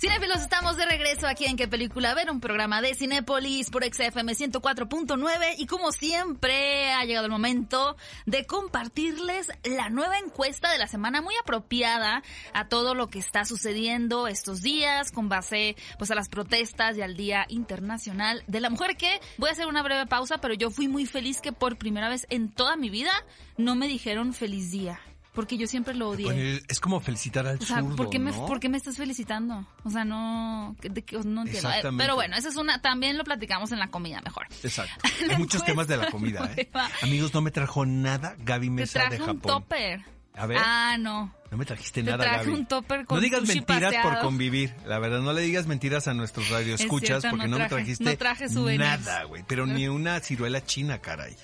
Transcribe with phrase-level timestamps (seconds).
[0.00, 2.30] Cinefilos, estamos de regreso aquí en ¿Qué película ver?
[2.30, 8.46] Un programa de Cinépolis por XFM 104.9 y como siempre ha llegado el momento de
[8.46, 14.28] compartirles la nueva encuesta de la semana muy apropiada a todo lo que está sucediendo
[14.28, 18.96] estos días con base pues a las protestas y al Día Internacional de la Mujer
[18.96, 22.08] que voy a hacer una breve pausa pero yo fui muy feliz que por primera
[22.08, 23.10] vez en toda mi vida
[23.56, 25.00] no me dijeron feliz día
[25.38, 26.24] porque yo siempre lo odié.
[26.24, 28.44] Bueno, es como felicitar al O sea, zurdo, ¿por qué, me, ¿no?
[28.44, 29.64] ¿por qué me estás felicitando?
[29.84, 31.70] O sea, no, de que- no entiendo.
[31.70, 31.80] Eh.
[31.96, 34.48] Pero bueno, esa es una, también lo platicamos en la comida mejor.
[34.64, 34.94] Exacto.
[35.30, 36.68] Hay muchos temas de la comida, ¿eh?
[37.02, 39.42] Amigos, no me trajo nada Gaby Te Mesa traje de un Japón.
[39.42, 40.00] topper.
[40.34, 40.58] A ver.
[40.60, 41.32] Ah, no.
[41.50, 42.50] No me trajiste Te nada, Gaby.
[42.52, 44.74] un topper con No digas mentiras por convivir.
[44.86, 48.04] La verdad, no le digas mentiras a nuestros radioescuchas cierto, porque no no, me trajiste
[48.04, 49.04] no traje souvenirs.
[49.04, 49.44] nada, güey.
[49.48, 51.36] Pero ni una ciruela china, caray.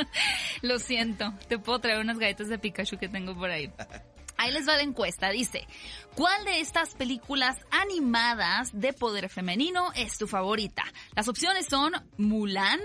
[0.62, 1.32] Lo siento.
[1.48, 3.70] Te puedo traer unas galletas de Pikachu que tengo por ahí.
[4.40, 5.30] Ahí les va la encuesta.
[5.30, 5.66] Dice,
[6.14, 10.84] ¿cuál de estas películas animadas de poder femenino es tu favorita?
[11.16, 12.78] Las opciones son Mulan,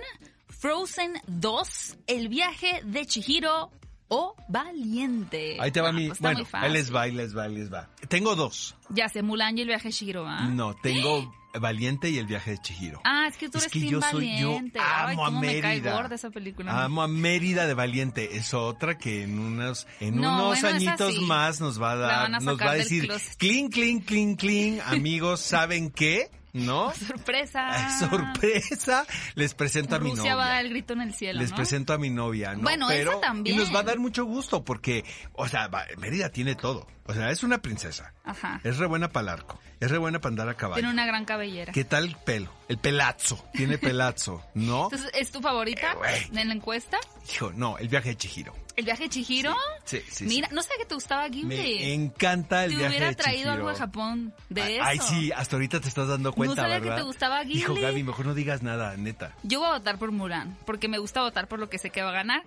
[0.50, 3.70] Frozen 2, El viaje de Chihiro
[4.10, 5.58] o Valiente.
[5.60, 6.08] Ahí te va Ah, mi...
[6.08, 6.74] pues bueno, fácil.
[6.74, 7.90] les va, ahí les va, ahí les va.
[8.10, 8.76] Tengo dos.
[8.90, 10.44] Ya sé, Mulan y El viaje de Chihiro, ¿ah?
[10.48, 13.02] No, tengo Valiente y El viaje de Chihiro.
[13.04, 14.80] Ah, es que tú Es eres que Team yo soy, yo Valiente.
[14.80, 15.96] Ay, amo a cómo me cae Mérida.
[15.96, 16.84] gorda esa película.
[16.84, 18.38] Amo a Mérida de Valiente.
[18.38, 22.26] Es otra que en unos, en No, unos bueno, añitos más nos va a dar,
[22.36, 24.82] a nos va a decir, clean, clean, clean, clean.
[24.86, 26.30] Amigos, ¿saben qué?
[26.54, 26.94] ¿No?
[27.08, 27.98] Sorpresa.
[28.00, 29.06] Sorpresa.
[29.36, 30.56] Les presento a mi Rusia va a novia.
[30.56, 31.56] dar el grito en el cielo, Les ¿no?
[31.56, 32.62] presento a mi novia, ¿no?
[32.62, 33.56] Bueno, esa Pero, también.
[33.56, 36.88] Y nos va a dar mucho gusto porque, o sea, va- Mérida tiene todo.
[37.06, 38.14] O sea, es una princesa.
[38.24, 38.62] Ajá.
[38.64, 39.60] Es re buena para el arco.
[39.80, 40.76] Es re buena para andar a caballo.
[40.80, 41.74] Tiene una gran cabellera.
[41.74, 42.54] ¿Qué tal el pelo?
[42.70, 43.44] El pelazo.
[43.54, 44.84] Tiene pelazo, ¿no?
[44.92, 46.98] Entonces, ¿es tu favorita Eh, en la encuesta?
[47.34, 48.54] Hijo, no, el viaje de Chihiro.
[48.76, 49.56] ¿El viaje de Chihiro?
[49.84, 50.26] Sí, sí, sí.
[50.26, 51.48] Mira, no sé que te gustaba Ghibli.
[51.80, 53.52] Me encanta el Te viaje hubiera de traído Chihiro.
[53.54, 54.84] algo de Japón de Ay, eso.
[54.86, 56.98] Ay, sí, hasta ahorita te estás dando cuenta, sabía que ¿verdad?
[56.98, 57.60] te gustaba Ghibli.
[57.60, 59.36] Hijo, Gaby, mejor no digas nada, neta.
[59.44, 62.02] Yo voy a votar por Mulan, porque me gusta votar por lo que sé que
[62.02, 62.44] va a ganar.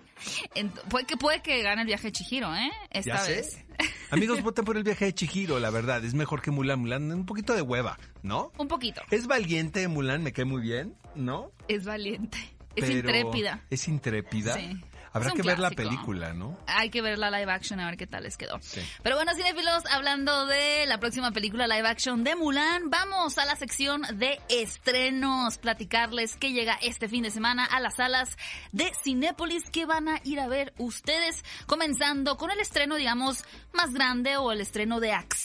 [0.89, 2.71] Puede que puede que gane el viaje de Chihiro, ¿eh?
[2.89, 3.51] Esta ya vez.
[3.53, 3.65] sé.
[4.09, 6.03] Amigos, voten por el viaje de Chihiro, la verdad.
[6.03, 6.79] Es mejor que Mulan.
[6.79, 8.51] Mulan, un poquito de hueva, ¿no?
[8.57, 9.01] Un poquito.
[9.11, 11.51] Es valiente, Mulan, me cae muy bien, ¿no?
[11.67, 12.37] Es valiente.
[12.75, 13.63] Es intrépida.
[13.71, 14.53] Es intrépida.
[14.55, 14.79] Sí.
[15.13, 16.57] Habrá que ver la película, ¿no?
[16.67, 18.59] Hay que ver la live action a ver qué tal les quedó.
[18.61, 18.81] Sí.
[19.03, 23.55] Pero bueno, cinéfilos, hablando de la próxima película live action de Mulan, vamos a la
[23.55, 25.57] sección de estrenos.
[25.57, 28.37] Platicarles que llega este fin de semana a las salas
[28.71, 31.43] de Cinépolis que van a ir a ver ustedes.
[31.65, 33.43] Comenzando con el estreno, digamos,
[33.73, 35.36] más grande o el estreno de acción,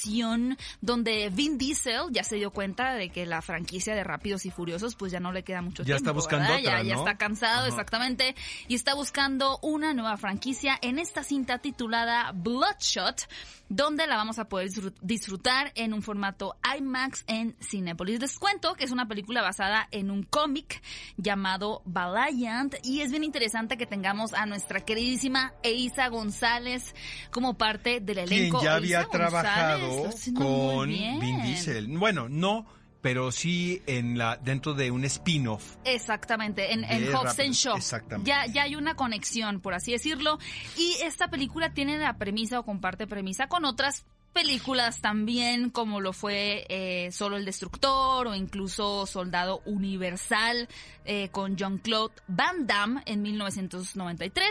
[0.80, 4.94] donde Vin Diesel ya se dio cuenta de que la franquicia de Rápidos y Furiosos,
[4.96, 5.98] pues ya no le queda mucho Ya tiempo.
[5.98, 7.68] está buscando otra, ya, ya está cansado, Ajá.
[7.68, 8.34] exactamente,
[8.68, 13.28] y está buscando una nueva franquicia en esta cinta titulada Bloodshot,
[13.68, 18.20] donde la vamos a poder disfrut- disfrutar en un formato IMAX en Cinepolis.
[18.20, 20.82] Les cuento que es una película basada en un cómic
[21.16, 26.94] llamado Valiant y es bien interesante que tengamos a nuestra queridísima Eiza González
[27.30, 28.62] como parte del Quien elenco.
[28.62, 29.91] ya Eiza había trabajado
[30.34, 30.88] con.
[30.88, 31.88] Vin Diesel.
[31.88, 32.66] Bueno, no,
[33.00, 35.76] pero sí en la dentro de un spin-off.
[35.84, 37.76] Exactamente, en, Hobbs and Shaw.
[37.76, 38.28] exactamente.
[38.28, 40.38] Ya, ya hay una conexión, por así decirlo.
[40.76, 46.12] Y esta película tiene la premisa o comparte premisa con otras películas también, como lo
[46.12, 50.68] fue eh, Solo el Destructor o incluso Soldado Universal
[51.04, 54.46] eh, con Jean-Claude Van Damme en 1993.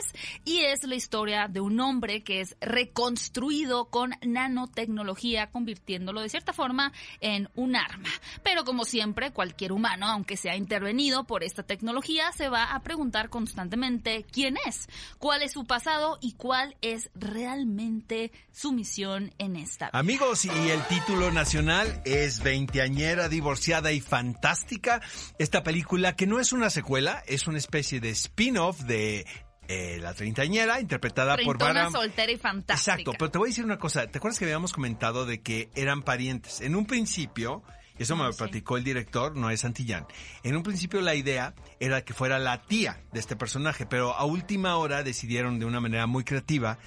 [0.46, 6.54] Y es la historia de un hombre que es reconstruido con nanotecnología, convirtiéndolo de cierta
[6.54, 8.10] forma en un arma.
[8.44, 13.30] Pero como siempre, cualquier humano, aunque sea intervenido por esta tecnología, se va a preguntar
[13.30, 14.88] constantemente quién es,
[15.18, 20.82] cuál es su pasado y cuál es realmente su misión en esta Amigos, y el
[20.88, 25.02] título nacional es Veinteañera, divorciada y fantástica.
[25.40, 29.26] Esta película que no es una secuela, es una especie de spin-off de
[29.68, 31.90] eh, La Treintañera, interpretada por Bárbara.
[31.92, 32.94] soltera y fantástica.
[32.94, 34.08] Exacto, pero te voy a decir una cosa.
[34.08, 36.62] ¿Te acuerdas que habíamos comentado de que eran parientes?
[36.62, 37.64] En un principio,
[37.98, 38.40] y eso me Ah, lo sí.
[38.40, 40.06] platicó el director, Noé Santillán.
[40.44, 44.26] En un principio la idea era que fuera la tía de este personaje, pero a
[44.26, 46.78] última hora decidieron de una manera muy creativa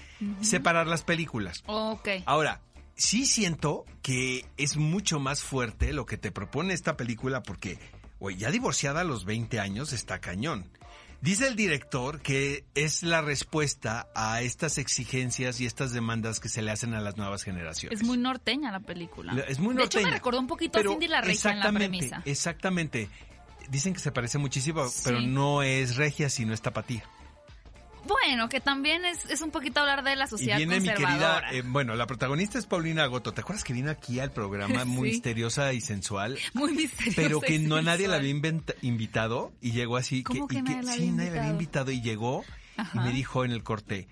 [0.41, 1.63] separar las películas.
[1.67, 2.09] Ok.
[2.27, 2.61] Ahora,
[2.97, 7.79] sí siento que es mucho más fuerte lo que te propone esta película porque,
[8.21, 10.69] güey, ya divorciada a los 20 años está cañón.
[11.21, 16.61] Dice el director que es la respuesta a estas exigencias y estas demandas que se
[16.61, 17.99] le hacen a las nuevas generaciones.
[17.99, 19.33] Es muy norteña la película.
[19.33, 20.09] La- Es muy De hecho, norteña.
[20.09, 22.23] me recordó un poquito a Cindy la Regia en la exactamente, premisa.
[22.27, 23.09] Exactamente.
[23.71, 25.01] Dicen que se parece muchísimo, Sí.
[25.03, 27.05] pero no es regia, sino es tapatía.
[28.07, 31.43] Bueno, que también es, es un poquito hablar de la Y sociedad viene mi querida,
[31.53, 33.33] eh, bueno, la protagonista es Paulina Goto.
[33.33, 35.15] ¿Te acuerdas que vino aquí al programa muy Sí.
[35.15, 36.39] misteriosa y sensual?
[36.53, 37.21] Muy misteriosa.
[37.23, 38.21] Pero que y no nadie la sensual.
[38.21, 38.31] había
[38.83, 40.23] invitado y llegó así.
[40.23, 41.91] ¿Cómo que y nadie la sí, nadie la había invitado?
[41.91, 42.45] y llegó
[42.77, 42.99] Ajá.
[43.01, 44.09] y me dijo en el corte,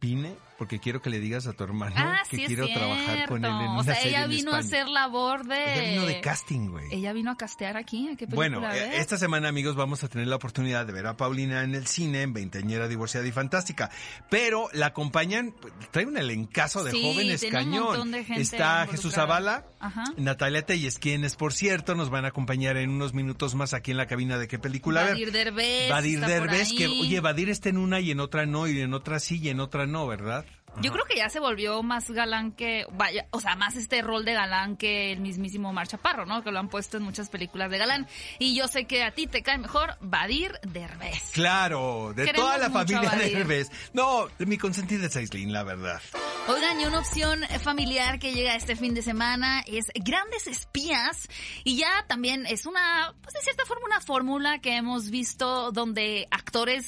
[0.00, 3.44] vine porque quiero que le digas a tu hermano Ah, que sí quiero trabajar con
[3.44, 3.70] él en cierto.
[3.72, 4.78] una O sea, serie ella en vino a España".
[4.82, 5.74] hacer labor de...
[5.74, 6.86] Ella vino de casting, güey.
[6.92, 8.08] Ella vino a castear aquí.
[8.12, 9.00] ¿a qué Bueno, eh, ves?
[9.00, 12.22] esta semana, amigos, vamos a tener la oportunidad de ver a Paulina en el cine,
[12.22, 13.90] en Veinteañera Divorciada y Fantástica.
[14.30, 15.54] Pero la acompañan,
[15.90, 17.84] trae un elencazo de Sí, jóvenes tiene un cañón.
[17.86, 19.12] montón de gente Está Jesús.
[19.14, 20.04] Zavala, Ajá.
[20.16, 23.98] Natalia Telles, quienes, por cierto, nos van a acompañar en unos minutos más aquí en
[23.98, 25.12] la cabina de qué película ver.
[25.12, 25.90] Badir Derbez.
[25.90, 29.20] Badir Derbez, que, oye, Badir está en una y en otra no, y en otra
[29.20, 30.45] sí y en otra no, ¿verdad?
[30.82, 34.26] Yo creo que ya se volvió más galán que, vaya, o sea, más este rol
[34.26, 36.42] de galán que el mismísimo Mar Chaparro, ¿no?
[36.42, 38.06] Que lo han puesto en muchas películas de galán.
[38.38, 41.30] Y yo sé que a ti te cae mejor Badir Derbez.
[41.32, 43.10] Claro, de Queremos toda la familia.
[43.10, 43.70] Derbez.
[43.94, 46.00] No, mi consentida es Aislinn, la verdad.
[46.48, 51.28] Oigan, y una opción familiar que llega este fin de semana es Grandes Espías.
[51.64, 56.28] Y ya también es una, pues de cierta forma, una fórmula que hemos visto donde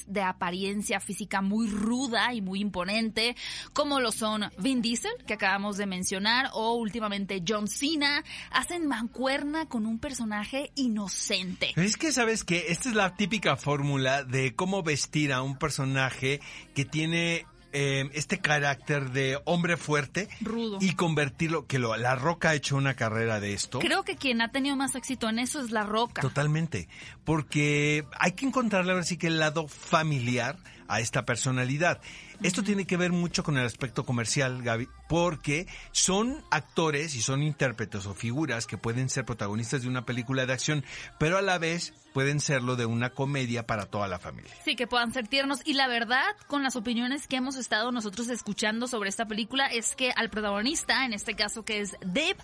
[0.06, 3.36] de apariencia física muy ruda y muy imponente,
[3.74, 9.66] como lo son Vin Diesel, que acabamos de mencionar, o últimamente John Cena, hacen mancuerna
[9.66, 11.72] con un personaje inocente.
[11.76, 16.40] Es que sabes que esta es la típica fórmula de cómo vestir a un personaje
[16.74, 20.78] que tiene eh, este carácter de hombre fuerte Rudo.
[20.80, 23.78] y convertirlo, que lo, la Roca ha hecho una carrera de esto.
[23.78, 26.22] Creo que quien ha tenido más éxito en eso es La Roca.
[26.22, 26.88] Totalmente,
[27.24, 30.56] porque hay que encontrarle ahora sí que el lado familiar
[30.88, 32.00] a esta personalidad.
[32.42, 37.42] Esto tiene que ver mucho con el aspecto comercial, Gaby, porque son actores y son
[37.42, 40.84] intérpretes o figuras que pueden ser protagonistas de una película de acción,
[41.18, 44.50] pero a la vez pueden serlo de una comedia para toda la familia.
[44.64, 45.60] Sí, que puedan ser tiernos.
[45.64, 49.94] Y la verdad, con las opiniones que hemos estado nosotros escuchando sobre esta película, es
[49.94, 52.36] que al protagonista, en este caso que es Dave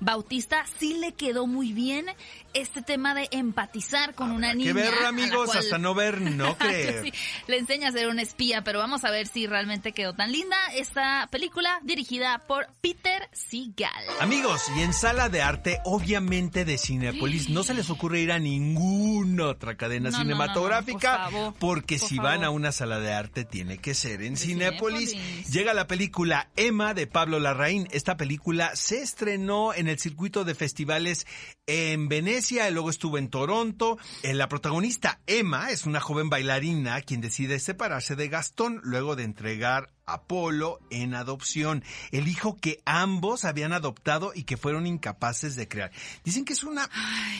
[0.00, 2.06] Bautista, sí le quedó muy bien
[2.54, 4.68] este tema de empatizar con una Habrá niña.
[4.68, 7.02] que ver, amigos, cual- hasta no ver, no creer.
[7.04, 7.12] Sí,
[7.46, 11.28] le enseña ser un espía, pero vamos a ver si realmente quedó tan linda esta
[11.30, 14.04] película dirigida por Peter Seagal.
[14.20, 18.38] Amigos, y en sala de arte, obviamente de Cinepolis, no se les ocurre ir a
[18.38, 22.50] ninguna otra cadena No, no, no, cinematográfica, no, por favor, porque por si van a
[22.50, 24.36] una sala de arte tiene que ser en.
[24.36, 25.14] Cinépolis.
[25.50, 27.88] Llega la película Emma de Pablo Larraín.
[27.90, 31.26] Esta película se estrenó en el circuito de festivales
[31.66, 33.98] en Venecia, y luego estuvo en Toronto.
[34.22, 39.22] Eh, La protagonista Emma es una joven bailarina quien decide separarse de Gastón luego de
[39.22, 45.56] entregar a Polo en adopción, el hijo que ambos habían adoptado y que fueron incapaces
[45.56, 45.90] de crear.
[46.24, 46.88] Dicen que es una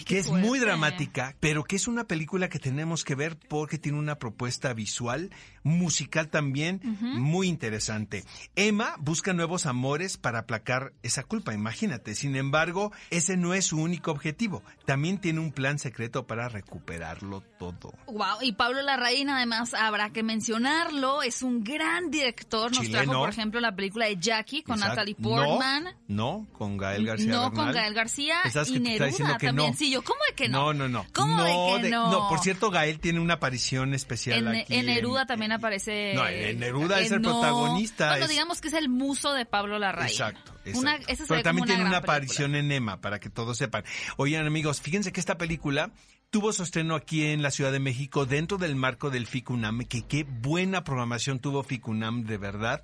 [0.05, 3.99] que es muy dramática, pero que es una película que tenemos que ver porque tiene
[3.99, 5.31] una propuesta visual,
[5.63, 8.25] musical también, muy interesante.
[8.57, 12.15] Emma busca nuevos amores para aplacar esa culpa, imagínate.
[12.15, 14.63] Sin embargo, ese no es su único objetivo.
[14.85, 17.95] También tiene un plan secreto para recuperarlo todo.
[18.07, 23.05] Wow, y Pablo Larraín además habrá que mencionarlo, es un gran director, nos Chileno.
[23.05, 24.97] trajo por ejemplo la película de Jackie con Exacto.
[24.97, 25.85] Natalie Portman.
[26.09, 27.65] No, no, con Gael García no, Bernal.
[27.65, 29.71] con Gael García Estás y Neruda diciendo que también.
[29.71, 29.77] no.
[29.77, 30.73] Sí, yo, ¿cómo de que no?
[30.73, 31.07] No, no, no.
[31.15, 32.27] ¿Cómo no, de que no?
[32.29, 34.75] por cierto, Gael tiene una aparición especial En, aquí.
[34.75, 36.13] en Neruda también aparece.
[36.15, 37.31] No, en Neruda es eh, el no.
[37.41, 40.09] protagonista, Bueno, es- digamos que es el muso de Pablo Larraín.
[40.11, 40.53] Exacto.
[40.75, 42.15] Una, esa Pero también tiene una película.
[42.17, 43.83] aparición en Emma, para que todos sepan.
[44.19, 45.91] Oigan, amigos, fíjense que esta película
[46.31, 50.07] tuvo su estreno aquí en la Ciudad de México dentro del marco del FICUNAM, que
[50.07, 52.83] qué buena programación tuvo FICUNAM, de verdad.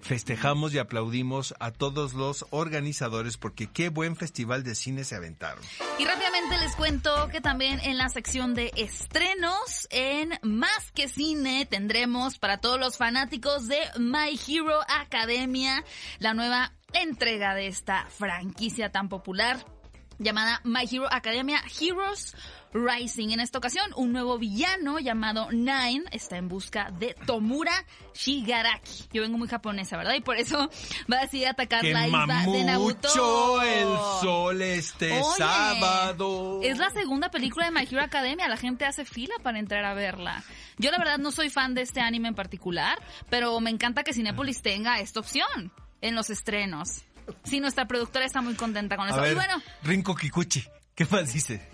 [0.00, 5.62] Festejamos y aplaudimos a todos los organizadores porque qué buen festival de cine se aventaron.
[5.98, 11.66] Y rápidamente les cuento que también en la sección de estrenos, en Más que Cine,
[11.66, 15.84] tendremos para todos los fanáticos de My Hero Academia
[16.18, 19.73] la nueva entrega de esta franquicia tan popular
[20.18, 22.34] llamada My Hero Academia Heroes
[22.72, 23.30] Rising.
[23.30, 27.72] En esta ocasión, un nuevo villano llamado Nine está en busca de Tomura
[28.14, 29.04] Shigaraki.
[29.12, 30.14] Yo vengo muy japonesa, ¿verdad?
[30.14, 30.58] Y por eso
[31.12, 33.86] va a decidir atacar la isla de mucho el
[34.20, 36.60] sol este Oye, sábado.
[36.62, 38.48] Es la segunda película de My Hero Academia.
[38.48, 40.42] La gente hace fila para entrar a verla.
[40.76, 42.98] Yo la verdad no soy fan de este anime en particular,
[43.30, 47.04] pero me encanta que Cinépolis tenga esta opción en los estrenos.
[47.44, 49.20] Sí, nuestra productora está muy contenta con A eso.
[49.20, 50.64] ver, Y bueno, Rinko Kikuchi,
[50.94, 51.68] ¿qué más dice?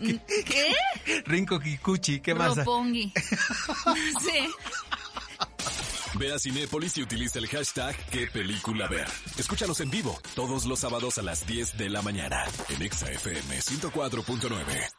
[0.47, 1.23] ¿qué?
[1.26, 2.57] Rinko Kikuchi, ¿qué más?
[2.57, 3.12] Roppongi.
[4.21, 4.49] sí.
[6.14, 9.07] Ve a Cinépolis y utiliza el hashtag qué película ver.
[9.38, 13.61] Escúchanos en vivo todos los sábados a las 10 de la mañana en Exa FM
[13.61, 14.90] 104.9.